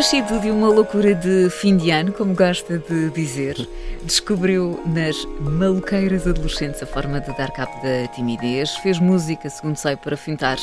[0.00, 3.68] Nascido de uma loucura de fim de ano, como gosta de dizer,
[4.02, 9.96] descobriu nas maluqueiras adolescentes a forma de dar cabo da timidez, fez música, segundo sei,
[9.96, 10.56] para fintar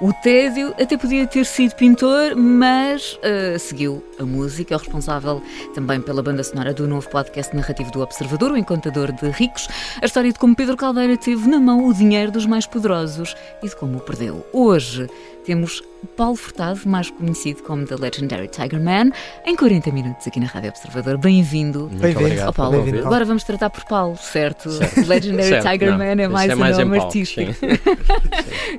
[0.00, 5.40] o tédio, até podia ter sido pintor, mas uh, seguiu a música, é o responsável
[5.72, 9.68] também pela banda sonora do novo podcast narrativo do Observador, o Encontador de Ricos,
[10.02, 13.68] a história de como Pedro Caldeira teve na mão o dinheiro dos mais poderosos e
[13.68, 14.44] de como o perdeu.
[14.52, 15.08] Hoje
[15.50, 15.82] temos
[16.16, 19.10] Paulo Furtado, mais conhecido como The Legendary Tiger Man,
[19.44, 21.18] em 40 minutos aqui na Rádio Observador.
[21.18, 21.88] Bem-vindo.
[21.88, 22.40] Bem-vindo.
[22.48, 22.84] Oh, Paulo.
[22.84, 24.70] Bem Agora vamos tratar por Paulo, certo?
[24.70, 25.08] certo.
[25.08, 25.68] Legendary certo.
[25.68, 27.52] Tiger Não, Man é mais é um mais nome em Paulo, artístico.
[27.52, 27.66] sim.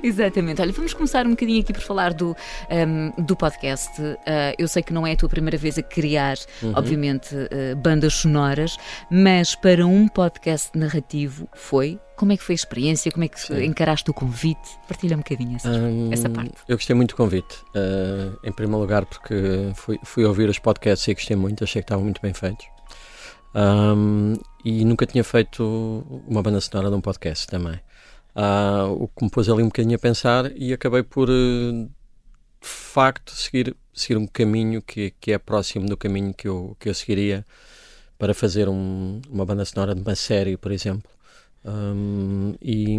[0.02, 0.62] Exatamente.
[0.62, 2.34] Olha, vamos começar um bocadinho aqui por falar do,
[2.70, 4.00] um, do podcast.
[4.00, 4.16] Uh,
[4.56, 6.72] eu sei que não é a tua primeira vez a criar, Uhum.
[6.74, 8.78] obviamente, uh, bandas sonoras,
[9.10, 12.00] mas para um podcast narrativo foi.
[12.22, 13.10] Como é que foi a experiência?
[13.10, 13.64] Como é que Sim.
[13.64, 14.78] encaraste o convite?
[14.86, 16.52] Partilha um bocadinho essa, Hum, essa parte.
[16.68, 17.56] Eu gostei muito do convite.
[17.74, 19.34] Uh, em primeiro lugar, porque
[19.74, 22.64] fui, fui ouvir os podcasts e gostei muito, achei que estavam muito bem feitos.
[23.56, 27.80] Um, e nunca tinha feito uma banda sonora de um podcast também.
[28.36, 31.90] Uh, o que me pôs ali um bocadinho a pensar e acabei por, uh, de
[32.68, 36.94] facto, seguir, seguir um caminho que, que é próximo do caminho que eu, que eu
[36.94, 37.44] seguiria
[38.16, 41.10] para fazer um- uma banda sonora de uma série, por exemplo.
[41.64, 42.96] Um, e,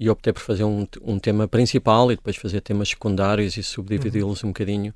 [0.00, 4.42] e optei por fazer um, um tema principal e depois fazer temas secundários e subdividi-los
[4.42, 4.94] um bocadinho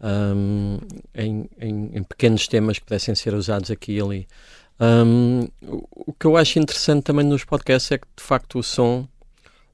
[0.00, 0.78] um,
[1.14, 4.28] em, em- em pequenos temas que pudessem ser usados aqui e ali.
[4.78, 8.62] Um, o, o que eu acho interessante também nos podcasts é que de facto o
[8.62, 9.08] som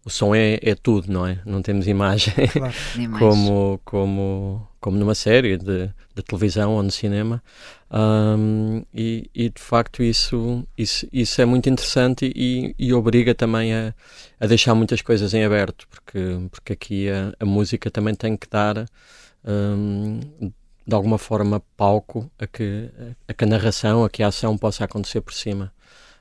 [0.05, 1.41] o som é, é tudo, não é?
[1.45, 2.75] Não temos imagem Claro.
[3.19, 7.43] Como, como, como numa série de, de televisão ou no cinema.
[7.91, 13.73] Um, e, e, de facto isso, isso, isso é muito interessante e, e obriga também
[13.73, 13.95] a,
[14.41, 16.19] a deixar muitas coisas em aberto, porque,
[16.51, 18.87] porque aqui a, a música também tem que dar
[19.45, 20.21] um,
[20.85, 22.91] de alguma forma palco a que
[23.29, 25.73] a, a narração, a que a ação possa acontecer por cima.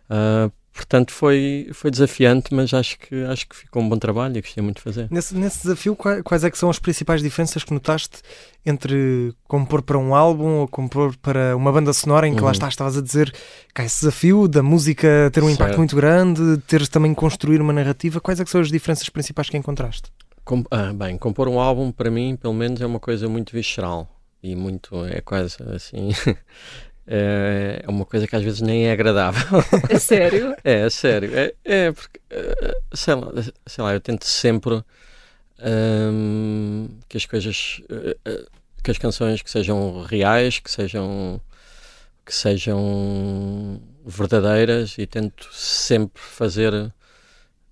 [0.10, 4.42] Uh, portanto foi, foi desafiante, mas acho que, acho que ficou um bom trabalho e
[4.42, 5.08] gostei muito de fazer.
[5.12, 8.20] Nesse, nesse desafio, qua- quais é que são as principais diferenças que notaste
[8.66, 12.52] entre compor para um álbum ou compor para uma banda sonora em que lá Uhum.
[12.52, 13.32] está, estavas a dizer
[13.74, 15.78] que há esse desafio da música ter um impacto Certo.
[15.78, 19.58] muito grande, teres também construir uma narrativa, quais é que são as diferenças principais que
[19.58, 20.12] encontraste?
[20.44, 24.08] Com- ah, bem, compor um álbum para mim, pelo menos, é uma coisa muito visceral
[24.44, 26.10] e muito, é quase assim,
[27.14, 29.60] é é uma coisa que às vezes nem é agradável.
[29.90, 30.56] A sério?
[30.64, 33.32] É, é sério, é, é porque, eh, sei lá,
[33.68, 34.84] sei lá, eu tento sempre
[35.64, 38.46] hum, que as coisas, eh, eh,
[38.84, 41.40] que as canções que sejam reais, que sejam,
[42.26, 46.94] que sejam verdadeiras e tento sempre fazer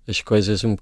[0.08, 0.76] as coisas um,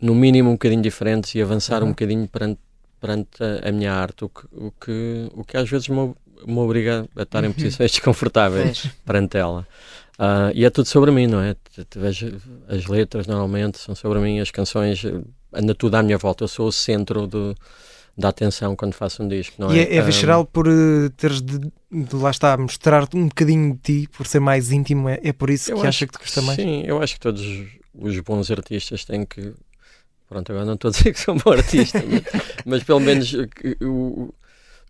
[0.00, 1.90] no mínimo um bocadinho diferentes e avançar um Uhum.
[1.90, 2.60] bocadinho perante,
[3.00, 6.14] perante a, a minha arte, o que, o que, o que às vezes me,
[6.46, 9.66] me obriga a estar em posições desconfortáveis perante ela.
[10.18, 11.56] Ah, e é tudo sobre mim, não é?
[12.68, 15.20] As letras normalmente são sobre mim, as canções, eh,
[15.52, 16.44] anda tudo à minha volta.
[16.44, 17.54] Eu sou o centro do,
[18.16, 19.82] da atenção quando faço um disco, não e é?
[19.82, 23.80] é, é Ah, visceral por eh, teres de, de lá está, mostrar-te um bocadinho de
[23.80, 26.40] ti, por ser mais íntimo, é, é por isso eu que acha que te custa
[26.42, 26.60] mais?
[26.60, 27.40] Sim, eu acho que todos
[27.94, 29.52] os- bons artistas têm que.
[30.28, 32.22] Pronto, agora não estou a dizer que sou um bom artista, mas,
[32.64, 33.32] mas pelo menos
[33.82, 34.32] o-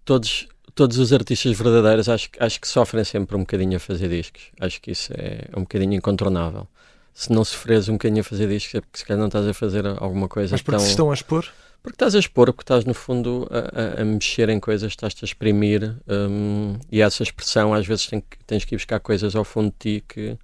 [0.04, 4.08] todos, todos os artistas verdadeiros acho, que- acho que sofrem sempre um bocadinho a fazer
[4.08, 4.42] discos.
[4.60, 6.66] Acho que isso é, um bocadinho incontornável.
[7.12, 9.54] Se não sofreres um bocadinho a fazer discos, é porque se calhar não estás a
[9.54, 10.84] fazer alguma coisa Mas porque tão.
[10.84, 11.46] se estão a expor?
[11.82, 15.24] Porque estás a expor, porque estás no fundo a, a- a mexer em coisas, estás-te
[15.24, 19.36] a exprimir hum, e essa expressão às vezes tem que- tens que ir buscar coisas
[19.36, 20.36] ao fundo de ti que,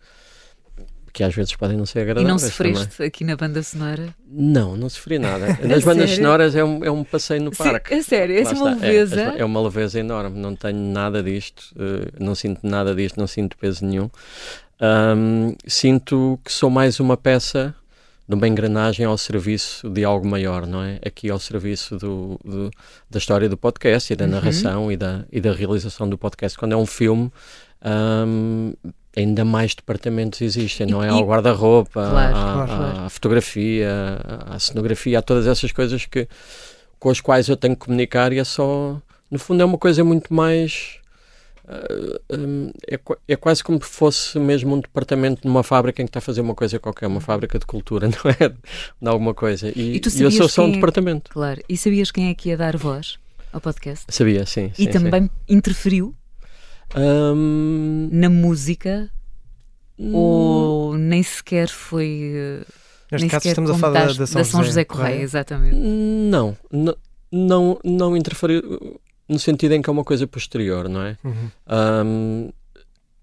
[1.12, 2.28] que às vezes podem não ser E agradáveis.
[2.28, 2.74] não também.
[2.74, 4.14] sofreste aqui na banda sonora?
[4.30, 5.58] Não, não sofri nada.
[5.66, 7.94] Nas bandas sonoras é um, é um passeio no parque.
[7.94, 8.86] a sério, essa Lá uma está.
[8.86, 9.20] É, leveza.
[9.38, 10.38] É, uma leveza enorme.
[10.38, 14.08] Não tenho nada disto, eh, não sinto nada disto, não sinto peso nenhum.
[14.80, 17.74] Ahm, sinto que sou mais uma peça
[18.28, 21.00] de uma engrenagem ao serviço de algo maior, não é?
[21.04, 22.70] Aqui ao serviço do, do-
[23.10, 24.30] da história do podcast e da Uhum.
[24.30, 26.56] narração e, da, e da realização do podcast.
[26.56, 27.30] Quando é um filme,
[27.82, 28.72] ahm,
[29.16, 31.06] ainda mais departamentos existem, não é?
[31.06, 32.98] E- Ao guarda-roupa, Claro, à, claro, claro.
[33.00, 33.90] à fotografia,
[34.24, 36.28] à, à cenografia, há todas essas coisas que
[37.00, 39.00] com os quais eu tenho que comunicar e é só.
[39.30, 40.98] No fundo, é uma coisa muito mais.
[41.64, 42.98] Uh, um, é,
[43.28, 46.40] é, quase como se fosse mesmo um departamento numa fábrica em que está a fazer
[46.40, 48.48] uma coisa qualquer, uma fábrica de cultura, não é?
[48.48, 49.68] De alguma coisa.
[49.68, 50.72] E, e, e eu sou só um é...
[50.72, 51.30] departamento.
[51.30, 51.62] Claro.
[51.68, 53.18] E sabias quem é que ia dar voz
[53.52, 54.04] ao podcast?
[54.08, 54.72] Sabia, sim.
[54.76, 55.30] E sim, também sim.
[55.48, 56.14] interferiu
[56.96, 58.08] um...
[58.10, 59.10] na música
[59.98, 60.14] hum...
[60.14, 62.32] ou nem sequer foi.
[62.34, 62.66] Eh,
[63.12, 65.76] Neste caso estamos a falar da, da, São, da São José, José Correia, Correia, exatamente.
[65.76, 66.96] Não, não,
[67.32, 71.16] não, não interferiu no sentido em que é uma coisa posterior, não é?
[71.24, 71.50] Uhum.
[72.06, 72.50] Um,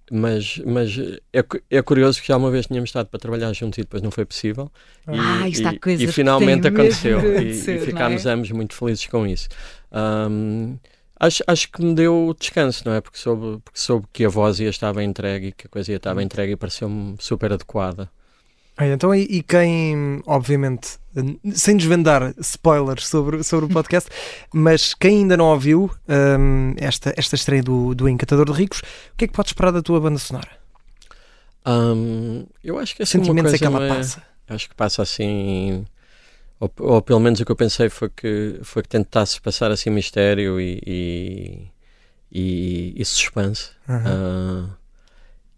[0.09, 0.97] mas mas
[1.33, 4.09] é, é curioso que já uma vez tínhamos estado para trabalhar juntos e depois não
[4.09, 4.71] foi possível.
[5.05, 7.19] Ah, e, está e, e finalmente aconteceu.
[7.41, 8.31] E, e, ficámos é?
[8.31, 9.49] ambos muito felizes com isso.
[9.91, 10.77] Um,
[11.19, 13.01] acho, acho que me deu descanso, não é?
[13.01, 15.91] Porque soube, porque soube que a voz ia estar bem entregue e que a coisa
[15.91, 18.09] ia estar bem entregue e pareceu-me super adequada.
[18.77, 20.99] Ah, então, e, e, quem, obviamente,
[21.53, 24.07] sem desvendar spoilers sobre, sobre o podcast,
[24.53, 29.17] mas quem ainda não ouviu um, esta, esta estreia do, do Encantador de Ricos, o
[29.17, 30.51] que é que podes esperar da tua banda sonora?
[31.65, 34.23] Um, eu acho que assim, Sentimentos uma é que ela é, passa?
[34.47, 35.85] Acho que passa assim.
[36.59, 39.89] Ou, ou, pelo menos o que eu pensei foi que, foi que tentasse passar assim
[39.89, 41.67] mistério e, e,
[42.31, 43.71] e, e suspense.
[43.87, 44.65] Uhum.
[44.65, 44.69] Uh,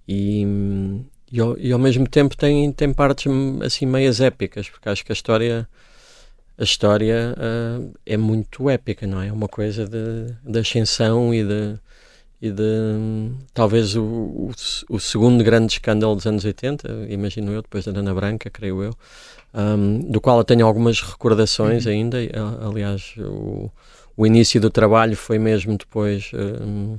[0.08, 0.46] e,
[1.32, 3.32] e ao, e ao, mesmo tempo tem, tem partes
[3.64, 5.68] assim meias épicas, porque acho que a história
[6.60, 9.28] a história uh, é muito épica, não é?
[9.28, 11.80] É uma coisa de, de ascensão e de,
[12.42, 14.52] e de talvez o, o,
[14.90, 18.94] o, segundo grande escândalo dos anos 80, imagino eu, depois da Ana Branca, creio eu,
[19.54, 21.92] um, do qual eu tenho algumas recordações uhum.
[21.92, 22.18] ainda.
[22.68, 23.70] Aliás, o,
[24.16, 26.98] o início do trabalho foi mesmo depois um,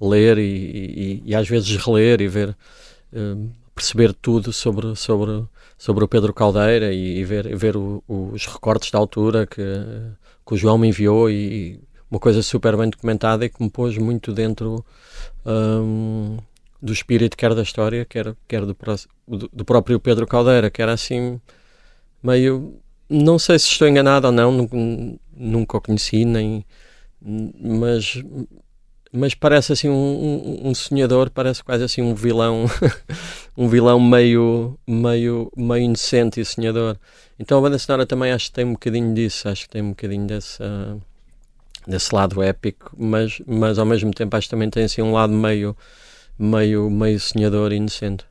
[0.00, 2.56] ler e, e, e, às vezes reler e ver
[3.78, 5.44] perceber tudo sobre, sobre,
[5.78, 9.62] sobre o Pedro Caldeira e, e ver, ver o, os recortes da altura que,
[10.44, 11.80] que o João me enviou e
[12.10, 14.84] uma coisa super bem documentada e que me pôs muito dentro
[15.46, 16.38] um,
[16.82, 18.76] do espírito quer da história, quer, quer do,
[19.26, 21.40] do, do, próprio Pedro Caldeira, que era assim
[22.28, 22.80] meio...
[23.08, 24.76] Não sei se estou enganado ou não, nunca,
[25.34, 26.64] nunca o conheci, nem,
[27.20, 28.22] mas
[29.12, 32.66] mas parece assim um, um, um, sonhador, parece quase assim um vilão,
[33.56, 36.98] um vilão meio, meio, meio inocente e sonhador.
[37.38, 39.90] Então a banda sonora também acho que tem um bocadinho disso, acho que tem um
[39.90, 41.00] bocadinho desse, uh,
[41.86, 45.32] desse lado épico, mas, mas ao mesmo tempo acho que também tem assim um lado
[45.32, 45.74] meio,
[46.38, 48.26] meio, meio sonhador e inocente.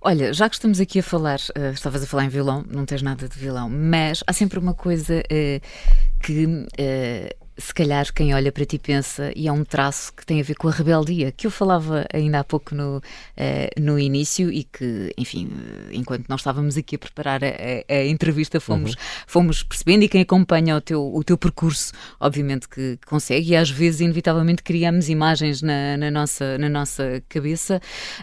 [0.00, 3.02] Olha, já que estamos aqui a falar, uh, estavas a falar em vilão, não tens
[3.02, 8.52] nada de vilão, mas há sempre uma coisa uh, que uh, se calhar quem olha
[8.52, 11.46] para ti pensa, e é um traço que tem a ver com a rebeldia, que
[11.46, 15.50] eu falava ainda há pouco no, uh, no início e que, enfim,
[15.90, 18.96] enquanto nós estávamos aqui a preparar a, a, a entrevista, fomos, uhum.
[19.26, 23.68] fomos percebendo, e quem acompanha o teu, o teu percurso, obviamente que consegue, e às
[23.68, 27.80] vezes, inevitavelmente, criamos imagens na, na nossa, na nossa cabeça.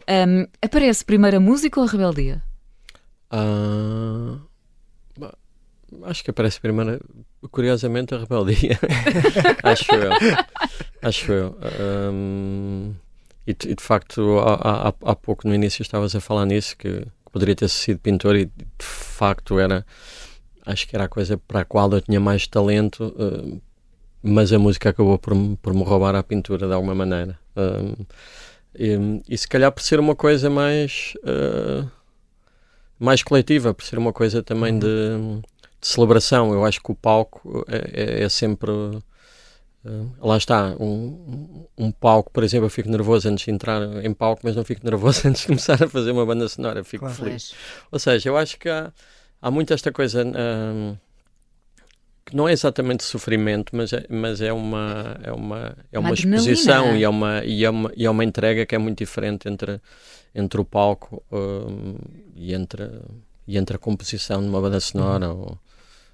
[0.10, 2.42] Um, aparece primeiro a música ou a rebeldia?
[3.34, 4.40] Uh,
[6.04, 7.00] acho que aparece primeiro
[7.52, 8.80] curiosamente, a rebeldia.
[9.64, 10.12] acho eu.
[11.02, 11.58] Acho eu.
[12.12, 12.94] Um,
[13.46, 17.06] e, e, de facto, há, há, há, pouco no início estavas a falar nisso, que,
[17.32, 19.86] poderia ter sido pintor, e de facto era.
[20.66, 23.62] Acho que era a coisa para a qual eu tinha mais talento, uh,
[24.24, 27.38] mas a música acabou por, por me roubar a pintura de alguma maneira.
[27.56, 28.06] Um,
[28.74, 31.14] e, e, se calhar por ser uma coisa mais.
[31.24, 31.88] Uh,
[32.98, 34.80] mais coletiva, por ser uma coisa também uhum.
[34.80, 35.48] de
[35.86, 36.52] de celebração.
[36.52, 38.72] Eu acho que o palco é, é, é sempre.
[38.72, 44.12] Uh, lá está, um, um, palco, por exemplo, eu fico nervoso antes de entrar em
[44.16, 47.16] palco, mas não fico nervoso antes de começar a fazer uma banda sonora, fico claro.
[47.16, 47.54] feliz.
[47.92, 48.92] Ou seja, eu acho que há,
[49.40, 50.98] há muito esta coisa um,
[52.26, 56.16] que não é exatamente sofrimento, mas é, mas é uma, é uma, é uma, uma
[56.16, 59.48] exposição e é uma, e, é uma, e é uma entrega que é muito diferente
[59.48, 59.80] entre,
[60.34, 61.96] entre o palco um,
[62.36, 62.90] e, entre,
[63.48, 65.32] e entre a composição de uma banda sonora.
[65.32, 65.42] Uhum.
[65.42, 65.60] Ou,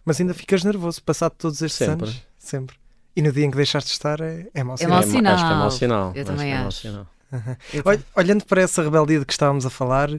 [0.06, 2.06] mas ainda ficas nervoso, passado todos estes Sempre.
[2.06, 2.22] anos?
[2.38, 2.76] Sempre.
[3.16, 5.00] E no dia em que deixaste de estar é, é mau sinal.
[5.00, 5.34] É mau sinal.
[5.34, 6.12] Acho que é mau sinal.
[6.16, 6.64] Eu também acho.
[6.64, 6.82] É acho.
[6.82, 7.08] Sinal.
[7.32, 8.04] Uhum.
[8.16, 10.10] Olhando para essa rebeldia de que estávamos a falar,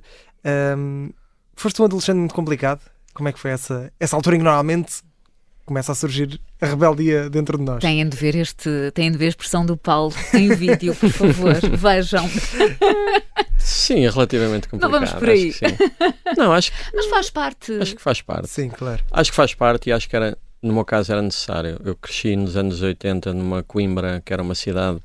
[0.77, 1.11] um,
[1.55, 2.81] foste um adolescente muito complicado.
[3.15, 5.03] Como é que foi essa, essa altura em que normalmente
[5.67, 7.81] começa a surgir a rebeldia dentro de nós?
[7.81, 11.55] Têm de ver, este, têm de ver a expressão do Paulo em vídeo, por favor.
[11.77, 12.29] Vejam.
[13.83, 14.91] Sim, é relativamente complicado.
[14.93, 15.51] Não vamos por aí.
[15.51, 17.73] Acho não, acho que, Mas faz parte.
[17.81, 18.49] Acho que faz parte.
[18.49, 19.03] Sim, claro.
[19.11, 21.81] Acho que faz parte e acho que era, no meu caso era necessário.
[21.85, 25.01] Eu cresci nos anos 80 numa Coimbra, que era uma cidade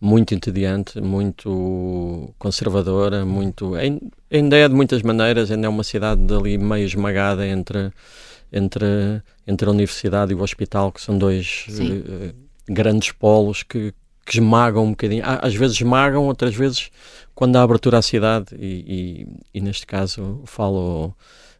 [0.00, 3.74] muito entediante, muito conservadora, muito
[4.30, 7.92] ainda é de muitas maneiras, ainda é uma cidade ali meio esmagada entre
[8.52, 12.34] entre, entre a universidade e o hospital, que são dois uh,
[12.68, 13.92] grandes polos que,
[14.26, 15.22] que esmagam um bocadinho.
[15.24, 16.90] Às vezes esmagam, outras vezes
[17.34, 21.14] quando há abertura à cidade, e, e, e neste caso falo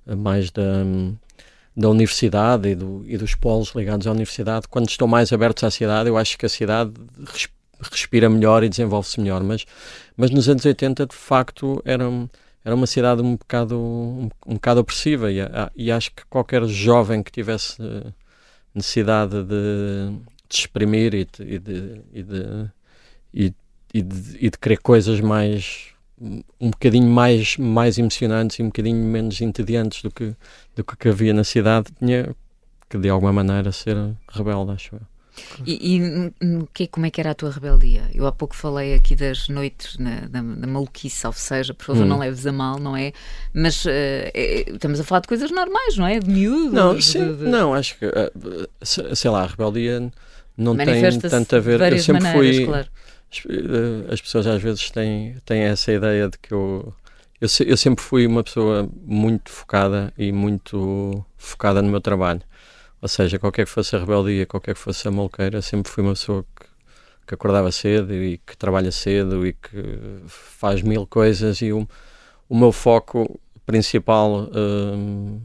[0.07, 0.85] mais da,
[1.77, 5.71] da universidade e, do, e dos polos ligados à universidade, quando estão mais abertos à
[5.71, 6.93] cidade, eu acho que a cidade
[7.91, 9.43] respira melhor e desenvolve-se melhor.
[9.43, 9.65] Mas,
[10.17, 12.05] mas nos anos 80, de facto, era,
[12.65, 15.37] era uma cidade um bocado, um, um bocado opressiva e,
[15.77, 17.77] e acho que qualquer jovem que tivesse
[18.75, 20.13] necessidade de,
[20.49, 22.71] de exprimir e de, e de, e de,
[23.35, 23.55] e,
[23.95, 29.05] e de, e de querer coisas mais um bocadinho mais, mais emocionantes e um bocadinho
[29.05, 30.35] menos entediantes do que,
[30.75, 32.35] do que havia na cidade, tinha
[32.89, 33.97] que de alguma maneira ser
[34.29, 35.01] rebelde, acho eu.
[35.67, 38.05] E, e que, como é que era a tua rebeldia?
[38.15, 42.05] Eu há pouco falei aqui das noites na, na, na maluquice, ou seja, por favor,
[42.05, 42.09] hum.
[42.09, 43.13] não leves a mal, não é?
[43.53, 46.19] Mas uh, é, estamos a falar de coisas normais, não é?
[46.19, 46.73] De miúdo?
[46.73, 47.45] Não, sim, de...
[47.45, 50.11] não acho que, uh, sei lá, a rebeldia
[50.57, 51.81] não tem tanto a ver.
[51.81, 52.65] Eu sempre maneiras, fui.
[52.67, 52.89] Claro
[53.49, 56.95] eh, as pessoas às vezes têm, têm essa ideia de que eu,
[57.41, 62.43] eu, eu sempre fui uma pessoa muito focada e muito focada no meu trabalho.
[63.03, 66.15] Ou seja, qualquer que fosse a rebeldia, qualquer que fosse a malqueira, sempre fui uma
[66.15, 66.67] pessoa que,
[67.27, 71.87] que acordava cedo e que trabalha cedo e que faz mil coisas e o,
[72.49, 75.41] o meu foco principal um,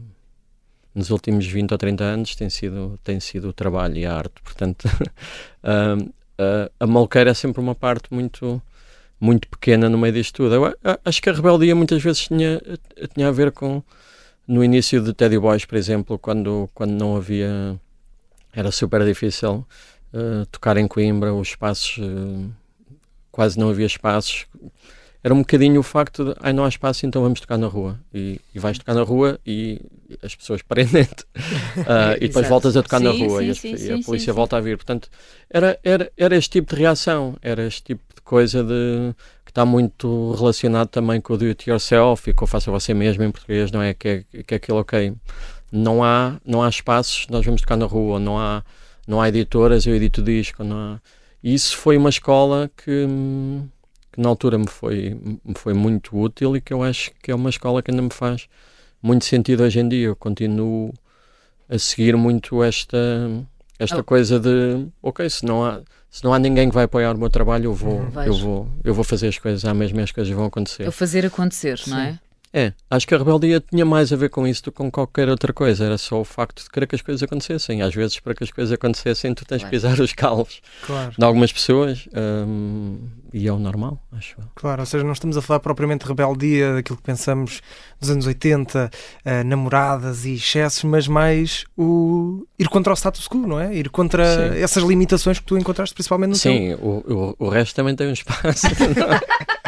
[0.94, 4.34] nos últimos 20 ou 30 anos tem sido, tem sido o trabalho e a arte.
[4.42, 4.88] Portanto,
[5.64, 8.60] um, uh, a malqueira é sempre uma parte muito
[9.20, 10.54] muito pequena no meio disto tudo.
[10.56, 12.60] Eu acho que a rebeldia muitas vezes tinha,
[13.14, 13.80] tinha a ver com
[14.48, 17.80] no início de Teddy Boys, por exemplo, quando, quando não havia
[18.52, 19.64] era super difícil
[20.12, 22.50] uh, tocar em Coimbra, os espaços uh,
[23.30, 24.46] quase não havia espaços
[25.24, 27.98] era um bocadinho o facto de ai não há espaço, então vamos tocar na rua.
[28.12, 29.80] E, e vais tocar na rua e
[30.22, 31.22] as pessoas prendem-te.
[31.76, 34.32] Uh, e depois voltas a tocar sim, na rua sim, e, sim, e, a polícia
[34.32, 34.76] volta a vir.
[34.76, 35.08] Portanto,
[35.48, 39.14] era, era, era este tipo de reação, era este tipo de coisa de
[39.44, 42.92] que está muito relacionado também com o do it yourself e com o faça você
[42.92, 43.94] mesmo em português, não é?
[43.94, 45.14] Que é, que é aquilo, ok,
[45.70, 48.64] não há, não há espaços, nós vamos tocar na rua, não há,
[49.06, 51.00] não há editoras, eu edito disco, não há...
[51.42, 53.66] E isso foi uma escola que hum,
[54.12, 57.34] que na altura me foi, me foi muito útil e que eu acho que é
[57.34, 58.46] uma escola que ainda me faz
[59.02, 60.06] muito sentido hoje em dia.
[60.08, 60.92] Eu continuo
[61.68, 62.98] a seguir muito esta,
[63.78, 64.04] esta oh.
[64.04, 65.80] coisa de ok, se não há
[66.12, 68.92] se não há ninguém que vai apoiar o meu trabalho, eu vou, eu vou, eu
[68.92, 70.86] vou fazer as coisas à mesma e as coisas vão acontecer.
[70.86, 71.90] Eu fazer acontecer, Sim.
[71.90, 72.18] não é?
[72.54, 75.28] É, acho que a rebeldia tinha mais a ver com isso do que com qualquer
[75.28, 75.86] outra coisa.
[75.86, 77.80] Era só o facto de querer que as coisas acontecessem.
[77.80, 81.12] Às vezes, para que as coisas acontecessem, tu tens de pisar os calvos claro.
[81.16, 82.06] de algumas pessoas
[82.46, 82.98] hum,
[83.32, 84.36] e é o normal, acho.
[84.54, 87.62] Claro, ou seja, não estamos a falar propriamente de rebeldia, daquilo que pensamos
[87.98, 93.46] dos anos 80, uh, namoradas e excessos, mas mais o ir contra o status quo,
[93.46, 93.74] não é?
[93.74, 94.60] Ir contra Sim.
[94.60, 96.78] essas limitações que tu encontraste principalmente no Sim, teu...
[96.78, 98.66] o, o, o resto também tem um espaço.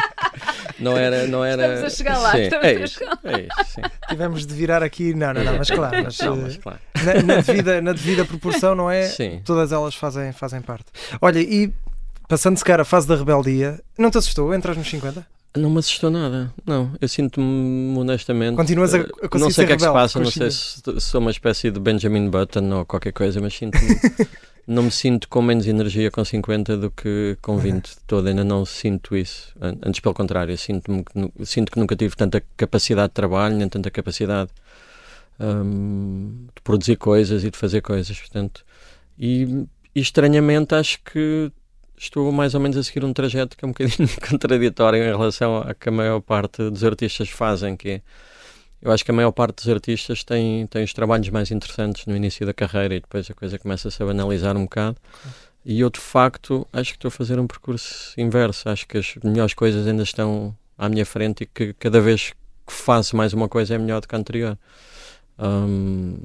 [0.85, 1.63] não era, não era.
[1.73, 3.81] Estamos a chegar lá, sim, estamos é isso, É isso, sim.
[4.07, 6.79] Tivemos de virar aqui, não, não, não, mas claro, mas, não, mas claro.
[7.03, 9.03] Na, na, devida, na devida proporção, não é?
[9.07, 9.41] Sim.
[9.43, 10.85] Todas elas fazem, fazem parte.
[11.21, 11.73] Olha, e
[12.27, 14.53] passando-se cara a fase da rebeldia, não te assustou?
[14.53, 15.25] Entras nos 50?
[15.57, 16.91] Não me assustou nada, não.
[16.99, 18.55] Eu sinto-me honestamente.
[18.57, 20.81] Continuas a, a conseguir Não sei o que é que se passa, não sei se
[20.99, 23.87] sou uma espécie de Benjamin Button ou qualquer coisa, mas sinto-me.
[24.67, 28.43] não me sinto com menos energia com 50 do que com 20 de todo, ainda
[28.43, 29.53] não sinto isso.
[29.61, 33.91] Antes, pelo contrário, sinto, que, sinto que nunca tive tanta capacidade de trabalho, nem tanta
[33.91, 34.49] capacidade
[35.39, 38.19] um, de produzir coisas e de fazer coisas.
[38.19, 38.65] Portanto,
[39.19, 41.51] e, e, estranhamente acho que
[41.97, 45.57] estou mais ou menos a seguir um trajeto que é um bocadinho contraditório em relação
[45.57, 48.01] a que a maior parte dos artistas fazem, que é
[48.85, 52.15] eu acho que a maior parte dos artistas tem, tem os trabalhos mais interessantes no
[52.15, 54.97] início da carreira e depois a coisa começa-se a banalizar um bocado.
[55.65, 58.69] E eu, de facto, acho que estou a fazer um percurso inverso.
[58.69, 62.73] Acho que as melhores coisas ainda estão à minha frente e que cada vez que
[62.73, 64.55] faço mais uma coisa é melhor do que a anterior.
[65.39, 66.19] Um,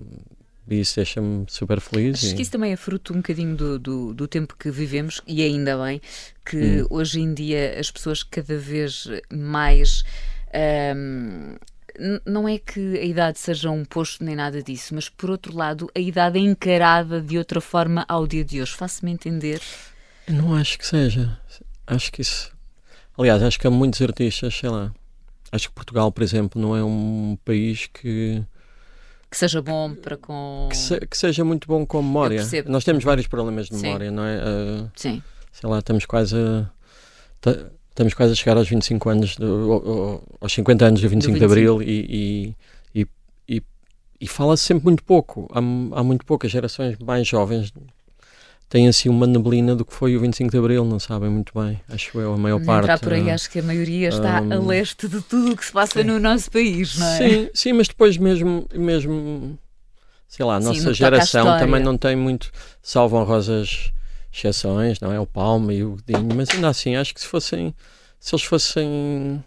[0.69, 2.23] e isso deixa-me super feliz.
[2.23, 2.37] Acho e...
[2.37, 5.83] que isso também é fruto um bocadinho do, do, do, tempo que vivemos e ainda
[5.83, 5.99] bem
[6.45, 6.87] que hum.
[6.91, 10.05] hoje em dia as pessoas cada vez mais.
[10.95, 11.57] Um,
[12.25, 15.91] não é que a idade seja um posto nem nada disso, mas por outro lado,
[15.95, 18.73] a idade é encarada de outra forma ao dia de hoje.
[18.73, 19.61] Faço-me entender?
[20.27, 21.39] Eu não acho que seja.
[21.87, 22.53] Acho que isso.
[23.19, 24.93] Aliás, acho que há muitos artistas, sei lá.
[25.53, 28.43] Acho que Portugal, por exemplo, não é um país que.
[29.31, 30.69] Que seja bom para com.
[30.71, 32.43] Que, se, que seja muito bom com memória.
[32.67, 34.15] Nós temos vários problemas de memória, Sim.
[34.15, 34.39] não é?
[34.39, 35.23] Uh, Sim.
[35.53, 36.71] Sei lá, estamos quase a
[37.91, 41.39] estamos quase a chegar aos 25 anos, do, aos 50 anos do 25, do 25.
[41.39, 42.55] de Abril e,
[42.95, 43.07] e,
[43.49, 43.63] e,
[44.21, 45.49] e fala-se sempre muito pouco.
[45.53, 47.73] Há, há muito poucas gerações mais jovens
[48.71, 51.81] têm assim uma neblina do que foi o 25 de Abril, não sabem muito bem,
[51.89, 52.85] acho eu, a maior parte.
[52.85, 55.57] Entrar por aí, uh, acho que a maioria está um, a leste de tudo o
[55.57, 56.07] que se passa sim.
[56.07, 57.19] no nosso país, não é?
[57.19, 59.59] Sim, sim, mas depois mesmo, mesmo
[60.29, 63.93] sei lá, a nossa sim, geração também não tem muito, salvam rosas
[64.33, 65.19] exceções, não é?
[65.19, 67.75] O Palma e o Godinho, mas ainda assim, acho que se fossem,
[68.19, 69.43] se eles fossem,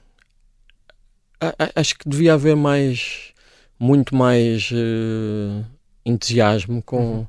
[1.75, 3.33] acho que devia haver mais,
[3.79, 5.65] muito mais uh,
[6.05, 7.27] entusiasmo com, uhum.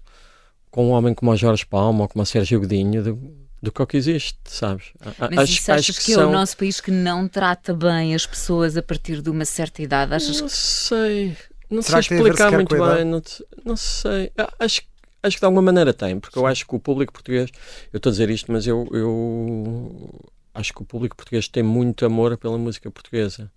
[0.71, 3.83] com um homem como o Jorge Palma ou como o Sérgio Godinho do, do que
[3.83, 4.93] o que existe, sabes?
[5.31, 6.29] Mas acho, isso achas que, que, é são...
[6.29, 10.15] o nosso país que não trata bem as pessoas a partir de uma certa idade?
[10.15, 11.37] Achas não sei,
[11.71, 13.23] não Será sei explicar muito bem, não,
[13.65, 14.33] não sei.
[14.59, 14.94] Acho que
[15.25, 17.51] Acho que de alguma maneira tem, porque eu acho que o público português,
[17.91, 20.21] eu estou a dizer isto, mas eu, eu
[20.53, 23.51] acho que o público português tem muito amor pela música portuguesa.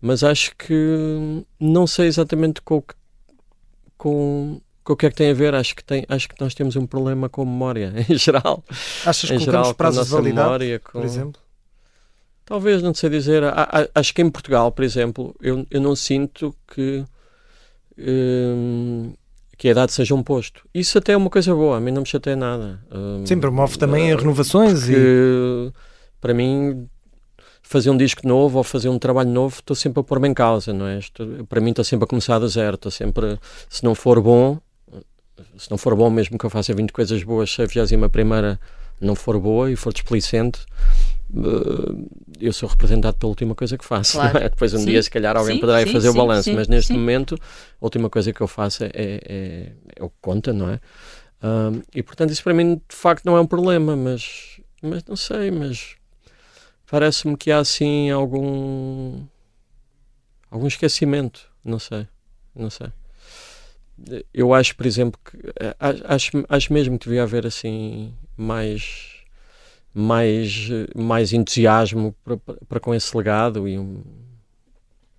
[0.00, 2.82] Mas acho que não sei exatamente com,
[3.96, 5.54] com, com o que é que tem a ver.
[5.54, 8.64] Acho que, tem, acho que nós temos um problema com a memória, em geral.
[9.06, 10.92] Achas que em geral, prazos de validade, memória, com...
[10.92, 11.40] por exemplo?
[12.44, 13.42] Talvez, não sei dizer.
[13.94, 17.04] Acho que em Portugal, por exemplo, eu, eu não sinto que.
[17.96, 19.12] Hum,
[19.58, 20.62] que a idade seja um posto.
[20.72, 22.80] Isso até é uma coisa boa, a mim não me chateia nada.
[23.26, 25.72] Sim, promove também uh, renovações e...
[26.20, 26.88] Para mim,
[27.62, 30.72] fazer um disco novo ou fazer um trabalho novo, estou sempre a pôr-me em causa,
[30.72, 30.98] não é?
[30.98, 33.38] Estou, para mim, estou sempre a começar do zero, estou sempre...
[33.68, 34.58] Se não for bom,
[35.56, 38.60] se não for bom, mesmo que eu faça 20 coisas boas, se a 21 primeira
[39.00, 41.07] não for boa e for desplicente, uh,
[42.40, 44.12] eu sou representado pela última coisa que faço.
[44.12, 44.38] Claro.
[44.38, 44.48] É?
[44.48, 44.86] Depois um sim.
[44.86, 48.08] dia, se calhar, alguém sim, poderá sim, fazer o balanço, mas neste momento, a última
[48.08, 50.80] coisa que eu faço é, é, é o que conta, não é?
[51.42, 55.14] Um, e portanto, isso para mim de facto não é um problema, mas, mas não
[55.14, 55.96] sei, mas
[56.90, 59.24] parece-me que há assim algum
[60.50, 62.08] algum esquecimento, não sei,
[62.54, 62.88] não sei.
[64.32, 65.36] Eu acho, por exemplo, que
[66.04, 69.17] acho, acho mesmo que devia haver assim mais
[69.94, 72.36] mais, mais entusiasmo para,
[72.68, 74.02] para com esse legado e um,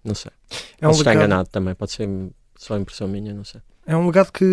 [0.04, 0.32] não sei.
[0.80, 1.00] É um Posso legado...
[1.00, 2.10] estar enganado também, pode ser
[2.56, 3.62] só impressão minha, não sei.
[3.86, 4.44] É um legado que,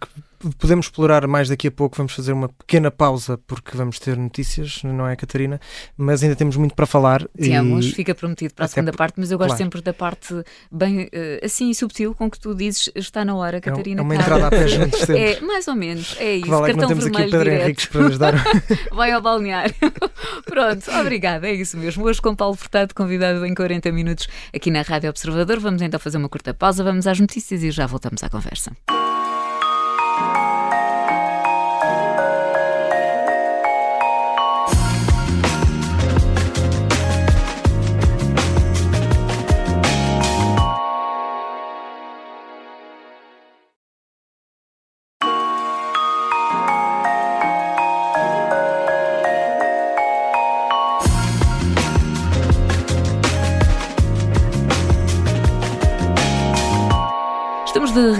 [0.00, 0.22] que,
[0.58, 1.96] podemos explorar mais daqui a pouco.
[1.96, 5.60] Vamos fazer uma pequena pausa porque vamos ter notícias, não é, Catarina?
[5.96, 7.26] Mas ainda temos muito para falar.
[7.28, 7.92] Temos, e...
[7.92, 9.62] fica prometido para a segunda parte, mas eu gosto claro.
[9.64, 10.34] sempre da parte
[10.70, 14.00] bem uh, assim subtil com que tu dizes está na hora, Catarina.
[14.00, 16.46] É, uma entrada a pé juntos É, mais ou menos, é isso.
[16.46, 17.62] vale, Cartão temos aqui o Pedro direto.
[17.62, 18.34] Henriques para nos dar.
[18.92, 19.74] Vai ao balneário.
[20.46, 22.04] Pronto, obrigada, é isso mesmo.
[22.04, 25.60] Hoje com Paulo Furtado, convidado em 40 minutos aqui na Rádio Observador.
[25.60, 28.72] Vamos então fazer uma curta pausa, vamos às notícias e já voltamos à conversa.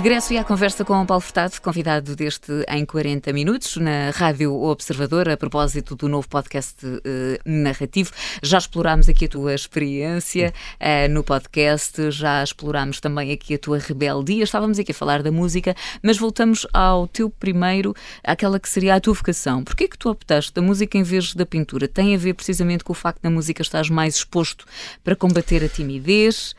[0.03, 4.55] Regresso e à conversa com o Paulo Furtado, convidado deste em 40 minutos, na Rádio
[4.55, 7.01] Observador, a propósito do novo podcast uh,
[7.45, 8.11] narrativo.
[8.43, 13.79] Já explorámos aqui a tua experiência uh, no podcast, já explorámos também aqui a tua
[13.79, 14.43] rebeldia.
[14.43, 19.01] Estávamos aqui a falar da música, mas voltamos ao teu primeiro, àquela que seria a
[19.01, 19.63] tua vocação.
[19.63, 21.87] Porquê que tu optaste da música em vez da pintura?
[21.87, 24.65] Tem a ver precisamente com o facto da música estás mais exposto
[25.05, 26.55] para combater a timidez?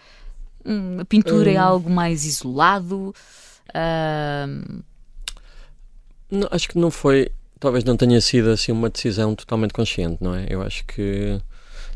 [0.66, 1.54] Hum, a pintura hum.
[1.54, 3.14] é algo mais isolado?
[3.70, 4.84] Uh...
[6.30, 10.34] Não, acho que não foi, talvez não tenha sido assim uma decisão totalmente consciente, não
[10.34, 10.48] é?
[10.50, 11.40] Eu acho que,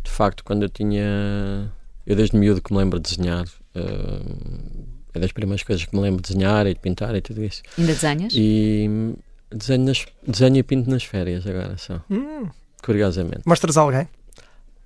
[0.04, 1.72] de facto, quando eu tinha.
[2.06, 3.46] Eu desde miúdo que me lembro de desenhar.
[3.76, 7.44] Uh, é das primeiras coisas que me lembro de desenhar e de pintar e tudo
[7.44, 7.64] isso.
[7.78, 8.34] Ainda desenhas?
[8.36, 9.16] E
[9.50, 12.02] desenho, nas, desenho e pinto nas férias agora só.
[12.10, 12.50] Hum.
[12.84, 13.42] Curiosamente.
[13.46, 14.08] Mostras alguém?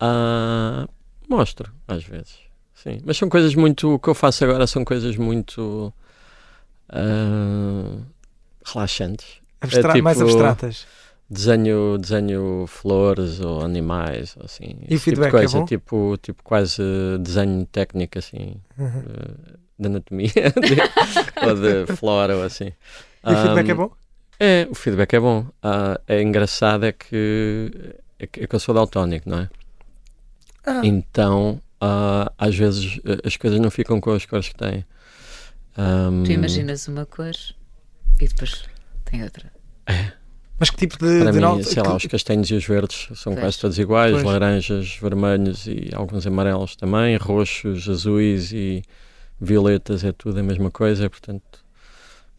[0.01, 0.87] Uh,
[1.27, 2.48] mostro, às vezes.
[2.81, 3.95] Sim, mas são coisas muito.
[3.95, 5.93] O que eu faço agora são coisas muito.
[6.89, 8.01] Uh,
[8.65, 9.41] relaxantes.
[9.59, 10.87] Abstra é tipo, mais abstratas.
[11.29, 14.77] Desenho, desenho flores ou animais, ou assim.
[14.87, 15.65] E o feedback tipo de é coisa, é bom?
[15.65, 16.81] Tipo, tipo quase
[17.19, 19.03] desenho técnico, assim, uhum.
[19.77, 22.71] de, anatomia de, ou de flora, ou assim.
[23.23, 23.91] E um, o feedback é bom?
[24.39, 25.39] É, o feedback é bom.
[25.63, 29.49] Uh, é engraçado é que, é que eu sou daltónico, não é?
[30.65, 30.81] Ah.
[30.83, 34.85] Então uh, às vezes eh, as coisas não ficam com as cores que têm.
[35.77, 37.33] Um, tu imaginas uma cor
[38.19, 38.63] e depois
[39.05, 39.51] tem outra.
[39.87, 40.11] É.
[40.59, 41.19] Mas que tipo de.
[41.19, 41.87] Para de mim, sei que...
[41.87, 43.45] lá, os castanhos e os verdes são pois.
[43.45, 44.23] quase todos iguais, pois.
[44.23, 48.83] laranjas, vermelhos e alguns amarelos também, roxos, azuis e
[49.39, 51.63] violetas, é tudo a mesma coisa, portanto,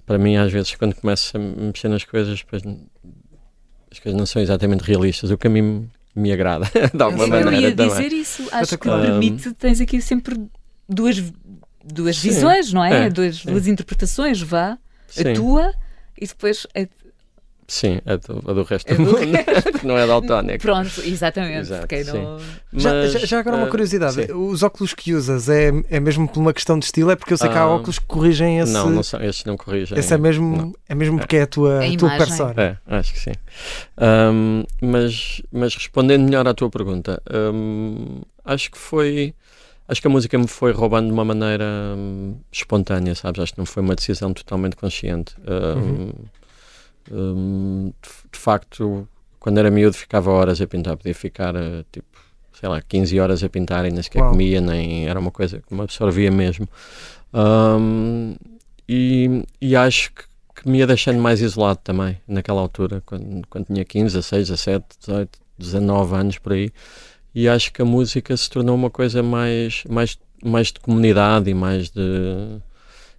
[0.04, 2.62] para mim, às vezes, quando começo a mexer nas coisas, depois
[3.90, 7.28] as coisas não são exatamente realistas, o que a mim me agrada, de alguma Eu
[7.44, 7.56] maneira.
[7.68, 7.88] ia também.
[7.96, 8.48] dizer isso.
[8.52, 10.36] Acho que Um, permite, tens aqui sempre
[10.88, 11.22] duas,
[11.84, 13.06] duas Sim, visões, não é?
[13.06, 13.50] é, duas, sim.
[13.50, 14.78] duas interpretações, vá.
[15.08, 15.74] Sim, A tua
[16.20, 16.86] e depois a
[17.72, 19.38] sim a, do, a do resto A do do mundo,
[19.80, 20.58] que não é daltónico.
[20.60, 21.60] Pronto, exatamente.
[21.60, 22.38] Exato, não...
[22.72, 24.32] Já, Mas, já- já agora uma ah, curiosidade: sim.
[24.32, 27.10] os óculos que usas é, é mesmo por uma questão de estilo?
[27.10, 28.72] É porque eu sei que há Ah, óculos que corrigem esse.
[28.72, 29.98] Não, não são, estes não corrigem.
[29.98, 30.72] esse é mesmo, Não.
[30.88, 32.54] é mesmo porque é a tua, A a tua persona.
[32.56, 33.32] É, acho que sim.
[33.96, 39.34] Ahm, mas, mas respondendo melhor à tua pergunta, ahm, acho que foi.
[39.88, 41.64] Acho que a música me foi roubando de uma maneira
[41.96, 43.40] hum, espontânea, sabes?
[43.42, 45.34] Acho que não foi uma decisão totalmente consciente.
[45.48, 46.10] Ahm,
[47.10, 49.06] hum, de, de facto,
[49.38, 50.96] quando era miúdo, ficava horas a pintar.
[50.96, 52.06] Podia ficar, eh, tipo,
[52.52, 54.32] sei lá, 15 horas a pintar e nem sequer Uau.
[54.32, 56.68] comia, nem era uma coisa que me absorvia mesmo.
[57.32, 58.34] Ahm,
[58.88, 60.24] e, e acho que,
[60.56, 64.84] que me ia deixando mais isolado também, naquela altura, quando, quando tinha 15, 16, 17,
[65.00, 66.70] 18, 19 anos por aí.
[67.34, 71.54] E acho que a música se tornou uma coisa mais, mais, mais de comunidade e
[71.54, 72.60] mais de.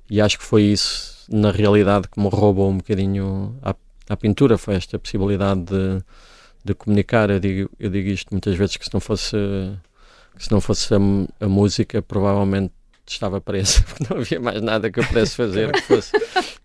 [0.09, 3.75] E acho que foi isso, na realidade, que me roubou um bocadinho à,
[4.09, 4.57] à pintura.
[4.57, 6.03] Foi esta possibilidade de,
[6.63, 7.29] de comunicar.
[7.29, 9.37] Eu digo, eu digo isto muitas vezes que se não fosse,
[10.37, 10.97] se não fosse a,
[11.39, 12.73] a música, provavelmente
[13.07, 16.11] estava preso, porque não havia mais nada que eu pudesse fazer que fosse,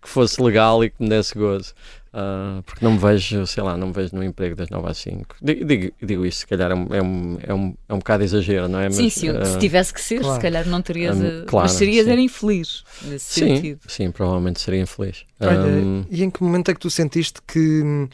[0.01, 1.73] que fosse legal e que me desse gozo.
[2.13, 4.97] Ah, porque não me vejo, sei lá, não me vejo no emprego das 9 às
[4.97, 5.35] 5.
[5.41, 8.67] Digo, digo, isto, se calhar é um, é um, é um, é um bocado exagero,
[8.67, 8.89] não é?
[8.89, 10.35] Sim, Mas, sim, ah, se tivesse que ser, claro.
[10.35, 11.17] se calhar não terias.
[11.17, 13.79] Hum, a- claro, mas serias era infeliz nesse sim, sentido.
[13.87, 15.25] sim, provavelmente seria infeliz.
[15.39, 18.07] Olha, Ahm, e em que momento é que tu sentiste que hum,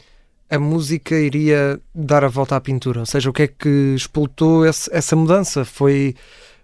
[0.50, 3.00] a música iria dar a volta à pintura?
[3.00, 5.64] Ou seja, o que é que explotou esse- essa mudança?
[5.64, 6.14] Foi,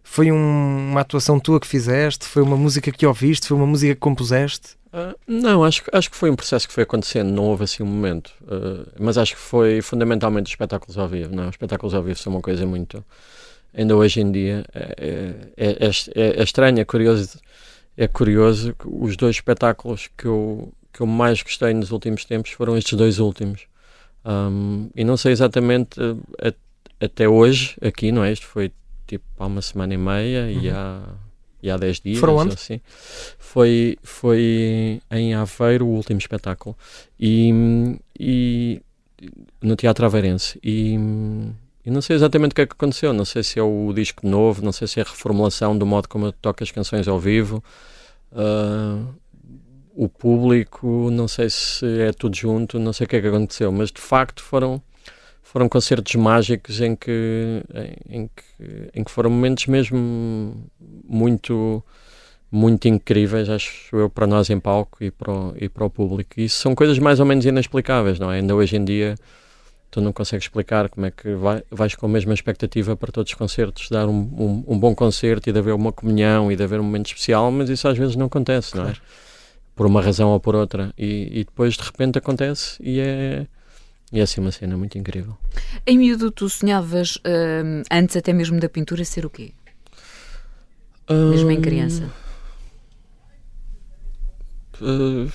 [0.03, 2.27] foi um- uma atuação tua que fizeste?
[2.27, 3.47] Foi uma música que ouviste?
[3.47, 4.77] Foi uma música que compuseste?
[4.93, 7.87] Ah, não, acho, acho que foi um processo que foi acontecendo, não houve assim um
[7.87, 8.33] momento.
[8.49, 11.35] Ah, mas acho que foi fundamentalmente os espetáculos ao vivo.
[11.35, 11.45] Não?
[11.45, 11.47] é?
[11.49, 13.05] Os espetáculos ao vivo são uma coisa muito.
[13.73, 14.95] Ainda hoje em dia é,
[15.57, 17.39] é, é, é- é estranho, é curioso.
[17.97, 22.51] É curioso que os dois espetáculos que eu, que eu mais gostei nos últimos tempos
[22.53, 23.63] foram estes dois últimos.
[24.25, 26.01] Ahm, e não sei exatamente
[26.43, 26.53] ah,
[27.01, 28.33] até hoje, aqui, não é?
[28.33, 28.73] Isto foi
[29.11, 30.75] tipo há uma semana e meia e Uhum.
[30.77, 31.03] há,
[31.63, 32.19] e há dez dias.
[32.19, 32.55] Foram onde?
[32.55, 32.81] Assim.
[33.39, 36.77] Foi, foi em Aveiro o último espetáculo
[37.19, 37.53] e,
[38.19, 38.81] e
[39.61, 40.95] no Teatro Aveirense e,
[41.85, 44.27] e não sei exatamente o que é que aconteceu, não sei se é o disco
[44.27, 47.19] novo, não sei se é a reformulação do modo como eu toco as canções ao
[47.19, 47.63] vivo,
[48.33, 49.03] ah,
[49.95, 53.71] o público, não sei se é tudo junto, não sei o que é que aconteceu,
[53.73, 54.81] mas de facto foram
[55.51, 57.63] foram concertos mágicos em que,
[58.09, 60.71] em, em que, em que foram momentos mesmo
[61.09, 61.83] muito
[62.53, 66.33] muito incríveis, acho eu, para nós em palco e para o, e para o público.
[66.37, 68.37] E isso são coisas mais ou menos inexplicáveis, não é?
[68.37, 69.15] Ainda hoje em dia
[69.91, 73.33] tu não consegues explicar como é que vai, vais com a mesma expectativa para todos
[73.33, 76.63] os concertos, dar um, um, um bom concerto e de haver uma comunhão e de
[76.63, 78.95] haver um momento especial, mas isso às vezes não acontece, não é?
[79.75, 80.93] Por uma razão ou por outra.
[80.97, 83.47] E, e depois de repente acontece e é,
[84.13, 85.37] e é assim uma cena muito incrível.
[85.87, 89.53] Em miúdo, tu sonhavas, hum, antes até mesmo da pintura, ser o quê?
[91.09, 92.11] Mesmo em Hum, criança.
[94.81, 95.31] Uh,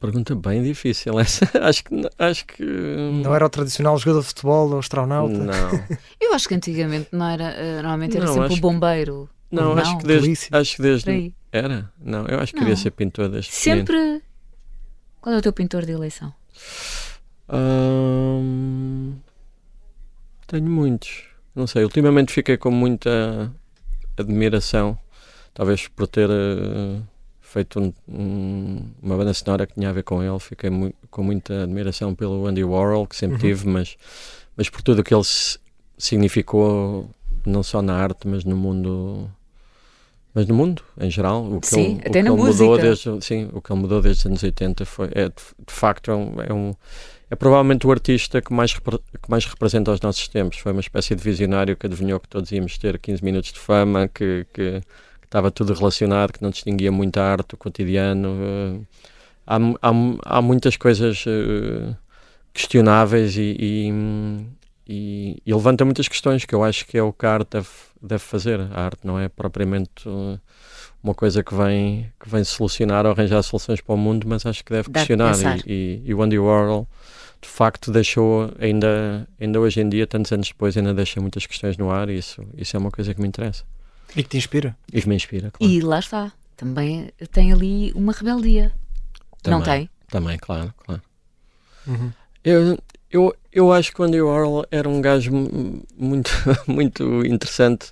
[0.00, 1.44] pergunta bem difícil essa.
[1.62, 5.38] acho que acho que Não era o tradicional jogador de futebol ou astronauta?
[5.38, 5.84] Não,
[6.20, 9.28] Eu acho que antigamente não era, eh, normalmente era Não, sempre o que- bombeiro.
[9.50, 10.48] não, Não, acho que desde polícia.
[10.58, 11.92] acho que desde era.
[12.00, 12.64] Não, eu acho que Não.
[12.66, 13.86] queria ser pintor desde pequenino.
[13.86, 14.22] Sempre.
[15.20, 16.32] Qual é o teu pintor de eleição?
[17.50, 19.14] Hum,
[20.46, 21.24] tenho muitos.
[21.54, 23.50] Não sei, ultimamente fiquei com muita
[24.16, 24.98] admiração,
[25.54, 27.00] talvez por ter eh,
[27.40, 30.38] feito um- um- uma banda sonora que tinha a ver com ele.
[30.38, 33.40] Fiquei mu- com muita admiração pelo Andy Warhol, que sempre Uhum.
[33.40, 33.96] tive, mas,
[34.56, 35.24] mas por tudo o que ele
[35.96, 37.08] significou,
[37.46, 39.28] não só na arte, mas no mundo.
[40.34, 42.68] Mas no mundo, em geral, o que Sim, ele, o até que na ele mudou
[42.68, 42.78] música.
[42.82, 45.34] desde, sim, o que ele mudou desde os anos 80 foi, é, de,
[45.66, 46.74] de facto, é um, é um-
[47.30, 48.80] é provavelmente o artista que mais, que
[49.30, 50.58] mais representa os nossos tempos.
[50.58, 54.08] Foi uma espécie de visionário que adivinhou que todos íamos ter 15 minutos de fama,
[54.08, 58.28] que, que, que estava tudo relacionado, que não distinguia muito a arte, o cotidiano.
[58.40, 58.80] eh,
[59.46, 59.92] há, há,
[60.38, 61.94] há muitas coisas eh,
[62.52, 63.92] questionáveis e, e,
[64.88, 67.68] e- e levanta muitas questões que eu acho que é o que a arte deve,
[68.02, 68.60] deve fazer.
[68.72, 70.38] A arte não é propriamente eh,
[71.02, 74.64] uma coisa que vem, que vem solucionar ou arranjar soluções para o mundo, mas acho
[74.64, 75.34] que deve Dá questionar.
[75.66, 76.88] E, e, e o Andy Warhol,
[77.40, 81.76] de facto, deixou, ainda, ainda hoje em dia, tantos anos depois, ainda deixa muitas questões
[81.76, 83.64] no ar e isso, isso é uma coisa que me interessa.
[84.16, 84.76] E que te inspira.
[84.92, 85.72] E que me inspira, claro.
[85.72, 88.72] E lá está, também tem ali uma rebeldia.
[89.42, 89.90] Também, Não tem?
[90.08, 91.02] Também, claro, claro.
[91.86, 92.12] Uhum.
[92.44, 92.78] Eu,
[93.10, 96.30] eu, eu acho que o Andy Warhol era um gajo mu- muito,
[96.66, 97.90] muito interessante.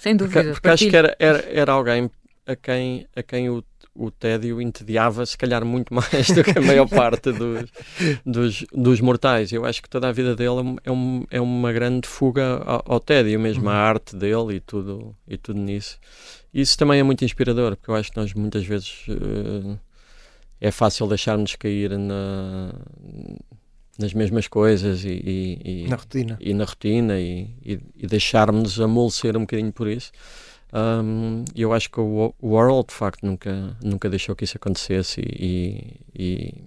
[0.00, 0.52] Sem Porque, dúvida.
[0.54, 0.90] porque acho partilho.
[0.90, 2.10] que era, era, era alguém
[2.46, 3.64] a quem, a quem o,
[3.96, 7.70] o tédio entediava, se calhar, muito mais do que a maior parte dos,
[8.26, 9.52] dos, dos mortais.
[9.52, 12.82] Eu acho que toda a vida dele é um- é, é uma grande fuga ao,
[12.86, 13.78] ao tédio, mesmo a Uhum.
[13.78, 15.98] arte dele e tudo, e tudo nisso.
[16.52, 19.76] Isso também é muito inspirador, porque eu acho que nós muitas vezes eh,
[20.60, 22.72] é fácil deixarmos cair na,
[23.98, 26.36] nas mesmas coisas e, e- e- Na rotina.
[26.40, 30.10] e na rotina e, e, e deixarmos amolecer um bocadinho por isso.
[30.74, 35.20] Um, E eu acho que o World, de facto, nunca, nunca deixou que isso acontecesse
[35.20, 36.64] e, e,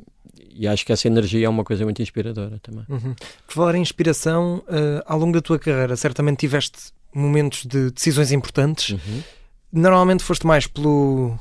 [0.55, 2.85] e acho que essa energia é uma coisa muito inspiradora também.
[2.87, 3.13] Uhum.
[3.45, 8.31] Por falar em inspiração, eh, ao longo da tua carreira, certamente tiveste momentos de decisões
[8.31, 8.91] importantes.
[8.91, 9.23] Uhum.
[9.73, 11.37] Normalmente foste mais pelo,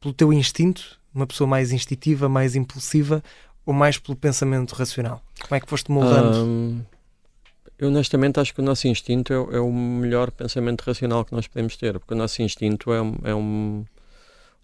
[0.00, 3.22] pelo teu instinto, uma pessoa mais instintiva, mais impulsiva,
[3.64, 5.22] ou mais pelo pensamento racional?
[5.40, 6.44] Como é que foste moldando?
[6.44, 6.80] Um,
[7.82, 11.32] eu honestamente acho que o nosso instinto é, o- é o melhor pensamento racional que
[11.32, 13.14] nós podemos ter, porque o nosso instinto é um.
[13.24, 13.84] É um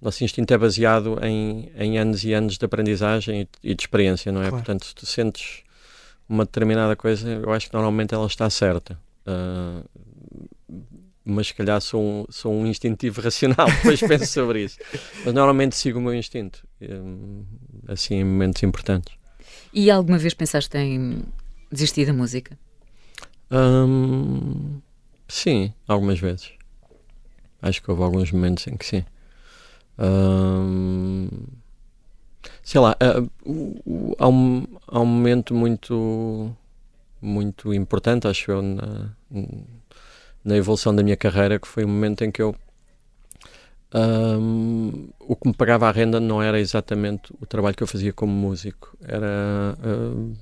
[0.00, 3.82] o nosso instinto é baseado em, em anos e anos de aprendizagem e, e de
[3.82, 4.48] experiência, não é?
[4.48, 4.64] Claro.
[4.64, 5.64] Portanto, se tu sentes
[6.28, 8.96] uma determinada coisa, eu acho que normalmente ela está certa.
[9.26, 9.82] Ah,
[11.24, 14.78] mas se calhar sou um, sou um instintivo racional, depois penso sobre isso.
[15.24, 17.44] Mas normalmente sigo o meu instinto, hum,
[17.88, 19.12] assim, em momentos importantes.
[19.72, 21.24] E alguma vez pensaste em
[21.72, 22.56] desistir da música?
[23.50, 24.80] Hum,
[25.28, 26.52] sim, algumas vezes.
[27.62, 29.04] Acho que houve alguns momentos em que sim.
[29.98, 31.28] Hum,
[32.62, 33.22] sei lá, ah,
[34.18, 36.54] há, um, há um momento muito,
[37.22, 39.10] muito importante, acho eu, na,
[40.44, 42.54] na evolução da minha carreira, que foi o momento em que eu.
[43.94, 48.12] hum, o que me pagava a renda não era exatamente o trabalho que eu fazia
[48.12, 49.76] como músico, era.
[49.84, 50.34] hum,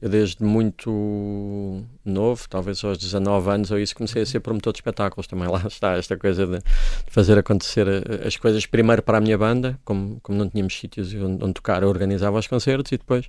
[0.00, 4.78] eu desde muito novo, talvez aos 19 anos ou isso, comecei a ser promotor de
[4.78, 5.48] espetáculos também.
[5.48, 6.58] Lá está esta coisa de,
[7.06, 11.14] fazer acontecer eh, as coisas primeiro para a minha banda, como, como não tínhamos sítios
[11.14, 13.28] onde, onde tocar, eu organizava os concertos e depois,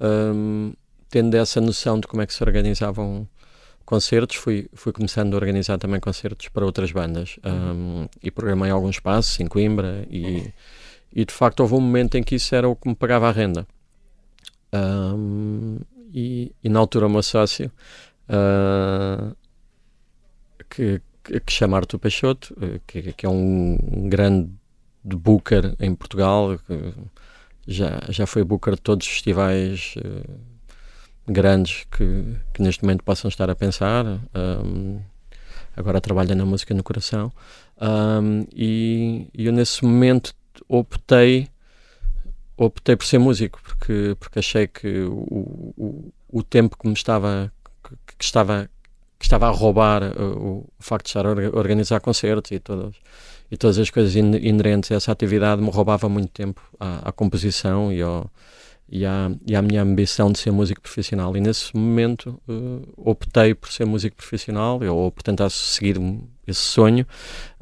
[0.00, 0.72] hum,
[1.08, 3.26] tendo essa noção de como é que se organizavam
[3.84, 8.96] concertos, fui, fui começando a organizar também concertos para outras bandas hum, e programei alguns
[8.96, 10.52] espaços em Coimbra e,
[11.12, 13.32] e de facto houve um momento em que isso era o que me pagava a
[13.32, 13.66] renda.
[14.72, 15.78] Hum,
[16.12, 17.70] e, e na altura o meu sócio
[18.28, 19.32] ah,
[20.68, 24.50] que, que, que chama Artur Peixoto eh, que, que é um, um grande
[25.04, 26.94] booker em Portugal que
[27.66, 30.30] já, já foi booker de todos os festivais eh,
[31.26, 35.00] grandes que, que neste momento possam estar a pensar um,
[35.76, 37.32] agora trabalha na música no coração.
[37.80, 40.34] Um, e eu nesse momento
[40.68, 41.48] optei
[42.64, 47.52] optei por ser músico porque porque achei que o, o, o tempo que me estava
[47.82, 48.68] que, que estava
[49.18, 52.58] que estava a roubar uh, o, o facto de estar a orga- organizar concertos e
[52.58, 52.94] todas
[53.50, 57.12] e todas as coisas in- inerentes a essa atividade me roubava muito tempo à, à
[57.12, 58.30] composição e, ao,
[58.88, 61.36] e, à, e à minha ambição de ser músico profissional.
[61.36, 65.98] E nesse momento uh, optei por ser músico profissional ou por tentar seguir
[66.50, 67.06] esse sonho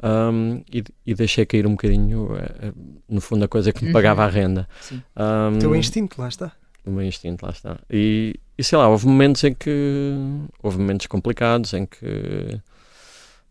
[0.03, 3.87] um, e, e deixei cair um bocadinho uh, uh, no fundo a coisa que me
[3.89, 3.93] Uhum.
[3.93, 5.01] pagava a renda Sim.
[5.17, 6.51] um, O teu instinto, lá está.
[6.85, 7.77] o meu instinto, lá está.
[7.89, 10.15] E, e sei lá, houve momentos em que.
[10.61, 12.59] Houve momentos complicados em que.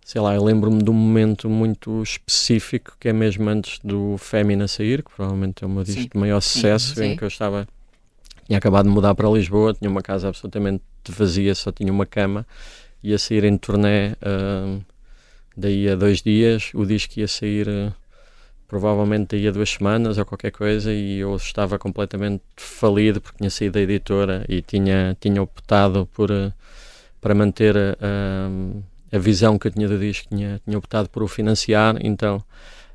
[0.04, 4.66] Sei lá, eu lembro-me de um momento muito específico que é mesmo antes do Fémina
[4.66, 6.08] sair, que provavelmente é o meu disco Sim.
[6.12, 7.16] de maior Sim, sucesso, em sim.
[7.16, 7.68] que eu estava.
[8.46, 12.46] Tinha acabado de mudar para Lisboa, tinha uma casa absolutamente vazia, só tinha uma cama,
[13.02, 14.78] ia sair em turnê ah,
[15.58, 17.68] daí a dois dias, o disco ia sair.
[17.68, 17.92] ah,
[18.68, 23.50] provavelmente daí a duas semanas ou qualquer coisa e eu estava completamente falido porque tinha
[23.50, 26.52] saído da editora e tinha, tinha optado por eh,
[27.20, 31.22] para manter a, a, a visão que eu tinha do disco, tinha, tinha optado por
[31.22, 32.44] o financiar, então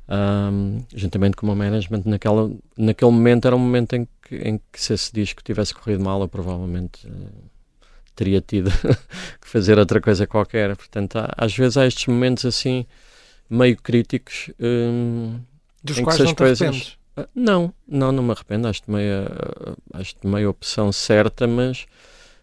[0.08, 4.58] ahm, juntamente com o meu management naquela, naquele momento era um momento em que, em
[4.72, 7.10] que se esse disco tivesse corrido mal eu provavelmente eh,
[8.14, 8.70] teria tido
[9.40, 12.86] que fazer outra coisa qualquer, portanto há- às vezes há estes momentos assim
[13.50, 15.38] meio críticos hum,
[15.82, 16.98] Dos quais não te coisas- arrependes.
[17.16, 18.66] ah, Não, não, não me arrependo.
[18.68, 21.86] Acho-te meio, ah, acho meio opção certa, mas,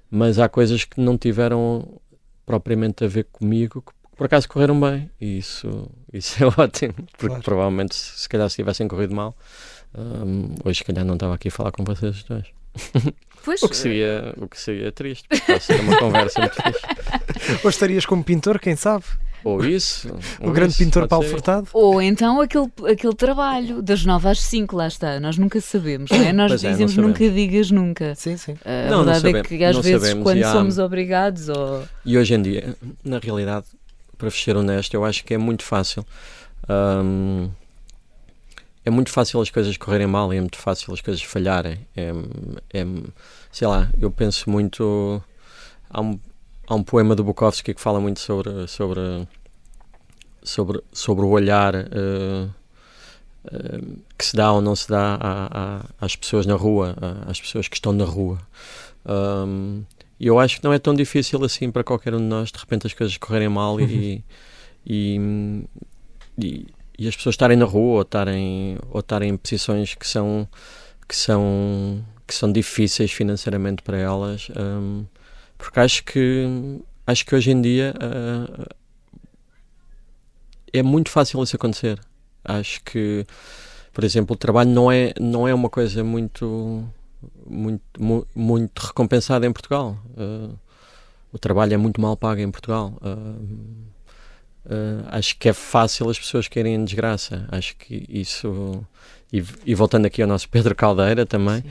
[0.10, 1.99] mas há coisas que não tiveram
[2.45, 5.10] propriamente a ver comigo que por acaso correram bem.
[5.19, 7.43] E isso, isso é ótimo, porque Claro.
[7.43, 9.36] provavelmente se, se calhar se tivessem corrido mal,
[9.97, 12.45] hum, hoje se calhar não estava aqui a falar com vocês dois.
[13.43, 17.60] Pois, O que seria, o que seria triste, porque seria uma conversa muito fixe.
[17.63, 19.03] Ou estarias como pintor, quem sabe?
[19.43, 20.10] ou isso.
[20.39, 21.31] o ou grande isso, pintor Paulo ser.
[21.31, 21.67] Furtado.
[21.73, 25.19] Ou então aquele, aquele trabalho das 9 às 5, lá está.
[25.19, 26.31] Nós nunca sabemos, não é?
[26.31, 27.19] Nós Pois é, não dizemos sabemos.
[27.19, 28.13] nunca digas nunca.
[28.13, 28.55] Sim, sim.
[28.63, 30.77] A Não, não verdade é sabemos, que às não vezes, sabemos, quando e há- somos
[30.77, 33.65] obrigados, ou E hoje em dia, na realidade,
[34.19, 36.05] para ser honesto, eu acho que é muito fácil.
[36.69, 37.49] hum,
[38.84, 41.86] é muito fácil as coisas correrem mal e é muito fácil as coisas falharem.
[41.96, 42.12] É,
[42.74, 42.86] é-
[43.52, 45.22] sei lá, eu penso muito.
[45.89, 46.20] Há um,
[46.67, 49.28] há um poema do Bukowski que fala muito sobre, sobre,
[50.44, 52.48] sobre, sobre o olhar eh,
[53.52, 53.82] eh,
[54.17, 56.96] que se dá ou não se dá à- à- às pessoas na rua,
[57.28, 58.39] às pessoas que estão na rua.
[59.06, 59.84] Hum,
[60.20, 62.58] e eu acho que não é tão difícil assim para qualquer um de nós, de
[62.60, 64.24] repente as coisas correrem mal e,
[64.86, 65.20] e,
[66.39, 66.67] e,
[67.04, 70.48] e as pessoas estarem na rua ou estarem, ou estarem em posições que são,
[71.08, 74.50] que são, que são difíceis financeiramente para elas.
[74.58, 75.06] hum,
[75.58, 76.46] porque acho que,
[77.06, 78.68] acho que hoje em dia ah,
[80.74, 82.00] é muito fácil isso acontecer.
[82.44, 83.26] Acho que,
[83.94, 86.84] por exemplo, o trabalho não é, não é uma coisa muito
[87.46, 89.98] muito, mu- muito recompensada em Portugal.
[90.18, 90.58] Uh,
[91.32, 92.94] o trabalho é muito mal pago em Portugal.
[93.02, 93.46] Uh,
[94.65, 97.45] uh, acho que é fácil as pessoas querem em desgraça.
[97.52, 98.86] Acho que isso.
[99.32, 101.63] E, e voltando aqui ao nosso Pedro Caldeira também,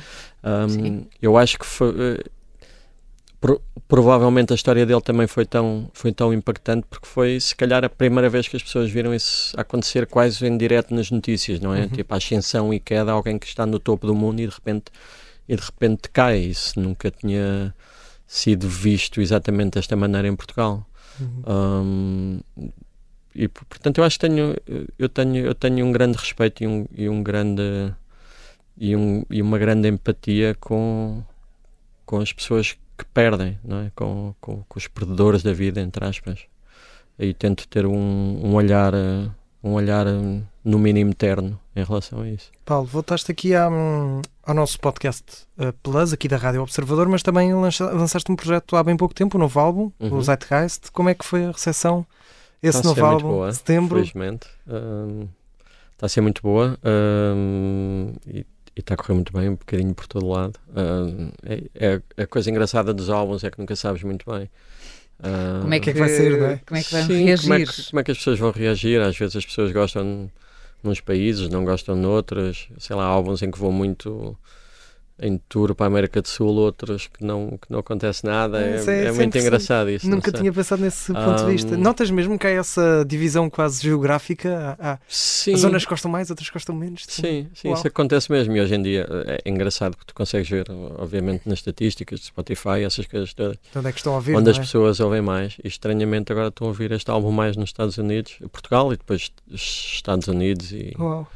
[0.43, 1.07] um, Sim.
[1.21, 1.91] eu acho que foi.
[1.91, 2.25] uh,
[3.41, 7.85] pro- provavelmente a história dele também foi tão, foi tão impactante porque foi se calhar
[7.85, 11.75] a primeira vez que as pessoas viram isso acontecer quase em direto nas notícias, não
[11.75, 11.83] é?
[11.83, 11.89] Uhum.
[11.89, 14.85] Tipo a ascensão e queda, alguém que está no topo do mundo e de repente
[15.49, 16.39] e de repente cai.
[16.39, 17.75] Isso nunca tinha
[18.27, 20.87] sido visto exatamente desta maneira em Portugal.
[21.21, 21.43] Uhum.
[21.47, 22.41] Hum,
[23.35, 24.57] e portanto eu acho que tenho
[24.99, 27.93] eu tenho eu tenho um grande respeito e um, e um grande
[28.77, 31.23] e, um, e uma grande empatia com
[32.05, 36.05] com as pessoas que perdem não é com, com, com os perdedores da vida entre
[36.05, 36.41] aspas
[37.19, 38.95] aí tento ter um, um olhar
[39.63, 40.07] um olhar
[40.65, 45.25] no mínimo terno em relação a isso Paulo, voltaste aqui à, hum, ao nosso podcast
[45.59, 49.15] uh, Plus, aqui da Rádio Observador, mas também lança- lançaste um projeto há bem pouco
[49.15, 50.21] tempo, um novo álbum, o Uhum.
[50.23, 50.91] Zeitgeist.
[50.93, 52.05] Como é que foi a recepção?
[52.61, 53.95] Esse Está a novo ser muito álbum, boa, setembro.
[53.97, 54.49] felizmente.
[55.93, 58.39] Está a ser muito boa hum, e,
[58.75, 60.59] e está a correr muito bem, um bocadinho por todo lado.
[60.77, 61.63] Hum, é,
[62.17, 64.51] é- a coisa engraçada dos álbuns é que nunca sabes muito bem.
[65.63, 66.61] Como é que, que vai sair, não é?
[66.67, 67.43] Como é que vai sim, reagir?
[67.49, 69.01] Como é, que, como é que as pessoas vão reagir?
[69.01, 70.31] Às vezes as pessoas gostam
[70.83, 72.69] nos países, não gostam noutros.
[72.79, 74.37] Sei lá, álbuns em que vou muito
[75.23, 78.61] em tour para a América do Sul, outros que não, que não acontece nada.
[78.61, 80.09] É, Isso é- é isso é muito engraçado isso.
[80.09, 81.77] Nunca tinha pensado nesse ponto de vista.
[81.77, 84.77] Notas mesmo que há essa divisão quase geográfica?
[84.79, 85.57] Há, há Sim.
[85.57, 87.05] zonas que gostam mais, outras que gostam menos.
[87.09, 87.77] Sim, sim, Uau.
[87.77, 88.57] isso acontece mesmo.
[88.57, 90.67] E hoje em dia é engraçado que tu consegues ver,
[90.99, 94.35] obviamente, nas estatísticas de Spotify, essas coisas todas, De onde é que estão a ouvir?
[94.35, 94.61] onde não as é?
[94.61, 95.57] pessoas ouvem mais.
[95.63, 99.31] E estranhamente agora estão a ouvir este álbum mais nos Estados Unidos, Portugal e depois
[99.51, 99.61] os
[99.95, 101.29] Estados Unidos e, Uau.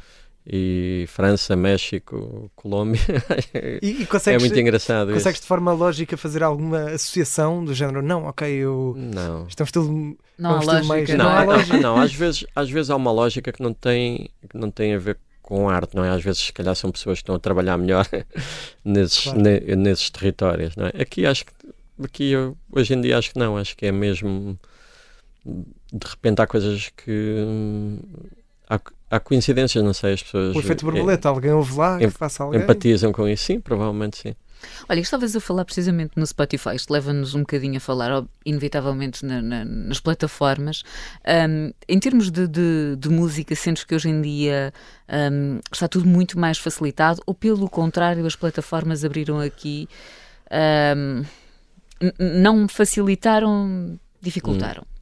[0.47, 2.99] E França, México, Colômbia.
[3.81, 5.19] E, e é consegues, muito engraçado isso.
[5.19, 8.01] consegues de forma lógica fazer alguma associação do género?
[8.01, 8.93] Não, ok, eu.
[8.97, 9.47] Não.
[9.47, 10.17] Isto é um estilo.
[10.37, 10.87] Não é um há estilo lógica.
[10.87, 11.77] mais- Não, Não há é- lógica.
[11.77, 14.99] não, às, vezes, às vezes há uma lógica que não tem, que não tem a
[14.99, 16.09] ver com arte, não é?
[16.09, 18.07] Às vezes, se calhar, são pessoas que estão a trabalhar melhor
[18.83, 19.41] nesses, Claro.
[19.41, 20.91] ne- nesses territórios, não é?
[21.01, 21.51] Aqui acho que,
[22.03, 24.57] aqui eu, hoje em dia acho que não, acho que é mesmo,
[25.45, 27.99] de repente há coisas que, hum,
[28.69, 32.05] há, há coincidências, não sei, as pessoas O efeito eh, borboleta, alguém ouve lá, que
[32.05, 32.61] em- faça alguém.
[32.61, 34.35] empatizam com isso, sim, provavelmente sim.
[34.89, 39.41] Olha, estavas a falar precisamente no Spotify, isto leva-nos um bocadinho a falar, inevitavelmente, na-
[39.41, 40.81] na- nas plataformas.
[41.23, 44.73] Ahm, em termos de, de- de música, sentes que hoje em dia
[45.07, 49.87] ahm, está tudo muito mais facilitado, ou pelo contrário, as plataformas abriram aqui,
[52.01, 54.83] n- não facilitaram, dificultaram?
[54.83, 54.94] Ah,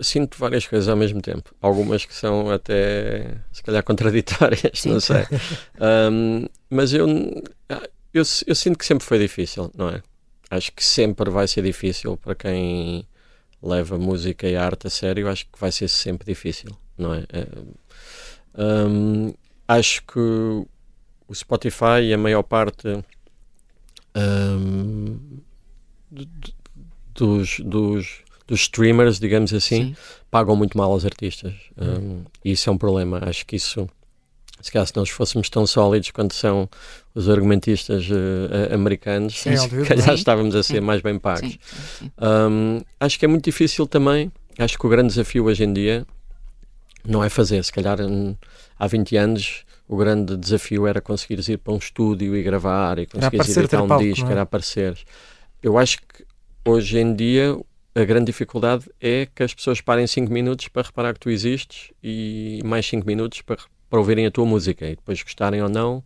[0.00, 1.54] sinto várias coisas ao mesmo tempo.
[1.60, 4.90] Algumas que são até, se calhar, contraditórias, Sim.
[4.92, 5.26] não sei.
[5.80, 7.06] Ahm, mas eu,
[7.68, 10.02] ah, eu, eu sinto que sempre foi difícil, não é?
[10.50, 13.06] Acho que sempre vai ser difícil para quem
[13.62, 15.28] leva música e arte a sério.
[15.28, 17.24] Acho que vai ser sempre difícil, não é?
[17.32, 19.32] Ah, ahm,
[19.66, 23.04] acho que o Spotify e a maior parte
[26.10, 26.52] d-
[27.14, 29.96] dos, dos, dos streamers, digamos assim, Sim.
[30.30, 31.54] pagam muito mal aos artistas.
[31.76, 33.20] Um, e isso é um problema.
[33.22, 33.88] Acho que isso,
[34.60, 36.68] se calhar, se nós fôssemos tão sólidos quanto são
[37.14, 40.14] os argumentistas eh, americanos, Sim, se calhar Sim.
[40.14, 41.58] estávamos a ser mais bem pagos.
[41.98, 42.10] Sim.
[42.18, 44.32] Um, acho que é muito difícil também.
[44.58, 46.06] Acho que o grande desafio hoje em dia
[47.06, 47.62] não é fazer.
[47.62, 48.34] Se calhar hum,
[48.78, 53.06] há 20 anos o grande desafio era conseguires ir para um estúdio e gravar e
[53.06, 54.32] conseguires aparecer, editar um palco, disco, é?
[54.32, 54.98] era aparecer.
[55.62, 56.24] Eu acho que
[56.64, 57.58] hoje em dia
[58.00, 61.90] a grande dificuldade é que as pessoas parem 5 minutos para reparar que tu existes
[62.02, 63.58] e mais 5 minutos para,
[63.90, 66.04] para ouvirem a tua música e depois gostarem ou não,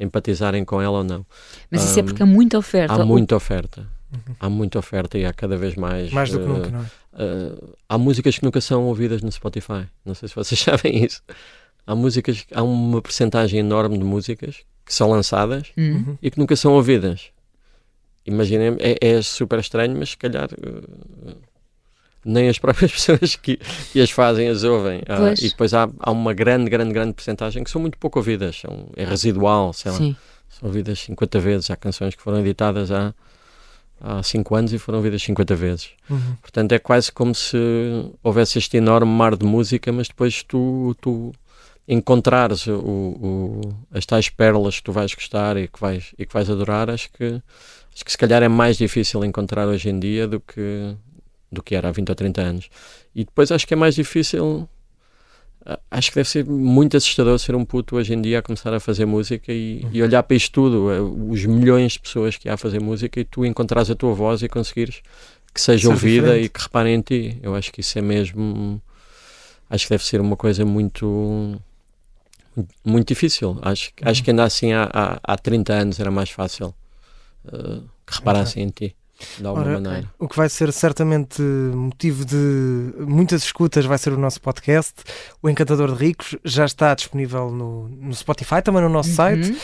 [0.00, 1.26] empatizarem com ela ou não.
[1.70, 2.94] Mas isso é porque há muita oferta.
[2.94, 3.86] Há muita oferta.
[4.10, 4.34] Uhum.
[4.40, 6.10] Há muita oferta e há cada vez mais.
[6.10, 6.84] Mais do que uh, nunca, não é?
[7.22, 9.86] Uh, há músicas que nunca são ouvidas no Spotify.
[10.04, 11.22] Não sei se vocês sabem isso.
[11.86, 16.16] Há músicas, há uma porcentagem enorme de músicas que são lançadas uhum.
[16.22, 17.33] e que nunca são ouvidas.
[18.26, 21.36] Imaginem, é, é, super estranho, mas se calhar uh,
[22.24, 23.58] nem as próprias pessoas que,
[23.92, 25.00] que as fazem as ouvem.
[25.00, 28.60] Uh, e depois há, há uma grande, grande, grande porcentagem que são muito pouco ouvidas.
[28.60, 29.98] São, é residual, sei lá.
[29.98, 30.16] Sim.
[30.48, 31.70] São ouvidas 50 vezes.
[31.70, 33.12] Há canções que foram editadas há,
[34.00, 35.90] há 5 anos e foram ouvidas 50 vezes.
[36.08, 36.36] Uhum.
[36.40, 37.58] Portanto, é quase como se
[38.22, 41.32] houvesse este enorme mar de música, mas depois tu, tu
[41.86, 43.60] encontrares o, o,
[43.92, 47.10] as tais pérolas que tu vais gostar e que vais, e que vais adorar, acho
[47.12, 47.42] que,
[47.94, 50.96] acho que se calhar é mais difícil encontrar hoje em dia do que,
[51.50, 52.68] do que era há 20 ou 30 anos.
[53.14, 54.68] E depois acho que é mais difícil.
[55.90, 58.80] Acho que deve ser muito assustador ser um puto hoje em dia a começar a
[58.80, 59.90] fazer música e, uhum.
[59.94, 63.18] e olhar para isto tudo, eh, os milhões de pessoas que há a fazer música
[63.18, 65.00] e tu encontrares a tua voz e conseguires
[65.54, 66.44] que seja ouvida diferente.
[66.44, 67.38] e que reparem em ti.
[67.42, 68.82] Eu acho que isso é mesmo.
[69.70, 71.58] Acho que deve ser uma coisa muito
[72.84, 73.58] muito difícil.
[73.62, 74.08] Acho, uhum.
[74.10, 76.74] acho que ainda assim há, há, há 30 anos era mais fácil
[77.46, 78.96] uh, que reparassem em ti.
[79.38, 80.10] De alguma Ora, maneira.
[80.18, 84.94] O que vai ser certamente motivo de muitas escutas vai ser o nosso podcast.
[85.40, 89.14] O Encantador de Ricos já está disponível no, no Spotify, também no nosso uhum.
[89.14, 89.56] site.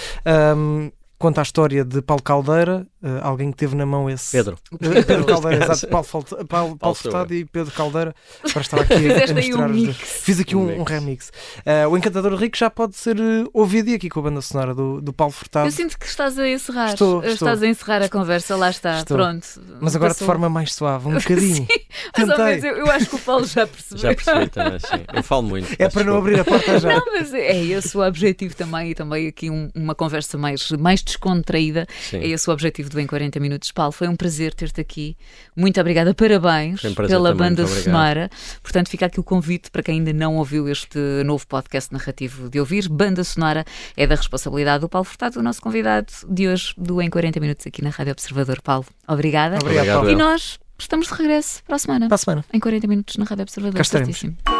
[0.57, 4.31] Um, conta a história de Paulo Caldeira, uh, alguém que teve na mão esse.
[4.31, 4.59] Pedro.
[4.79, 5.89] Pedro Caldeira, exato.
[5.89, 8.15] Paulo, Paulo, Paulo, Paulo Furtado e Pedro Caldeira
[8.53, 9.97] para estar aqui a, a misturar um os dois.
[9.97, 11.31] Fiz aqui um, um, um remix.
[11.59, 15.01] Uh, o Encantador Rico já pode ser uh, ouvido aqui com a banda sonora do,
[15.01, 15.67] do Paulo Furtado.
[15.67, 16.93] Eu sinto que estás a encerrar.
[16.93, 17.33] Estou, estou.
[17.33, 18.99] Estás a encerrar a conversa, lá está.
[18.99, 19.17] Estou.
[19.17, 19.47] Pronto.
[19.81, 20.27] Mas agora Passou.
[20.27, 21.67] de forma mais suave, um bocadinho.
[21.67, 23.99] sim, mais eu, eu, acho que o Paulo já percebeu.
[23.99, 25.05] Já percebi também, sim.
[25.13, 25.75] Eu falo muito.
[25.79, 26.95] É para não abrir a porta já.
[26.95, 31.03] Não, mas é esse o objetivo também e também aqui um, uma conversa mais, mais
[31.03, 31.87] descontraída.
[32.11, 32.19] Sim.
[32.19, 33.73] É esse o objetivo do Em 40 Minutos.
[33.73, 35.17] Paulo, foi um prazer ter-te aqui.
[35.57, 38.31] Muito obrigada, parabéns um pela também, banda sonora.
[38.63, 42.61] Portanto, fica aqui o convite para quem ainda não ouviu este novo podcast narrativo de
[42.61, 42.89] ouvir.
[42.89, 43.65] Banda sonora
[43.97, 47.67] é da responsabilidade do Paulo Furtado, o nosso convidado de hoje do Em 40 Minutos
[47.67, 48.61] aqui na Rádio Observador.
[48.61, 49.59] Paulo, obrigada.
[49.63, 50.11] Obrigado, Paulo.
[50.11, 52.09] E nós estamos de regresso para a semana.
[52.09, 52.45] Para a semana.
[52.53, 53.77] Em 40 Minutos na Rádio Observador.
[53.77, 54.60] Cá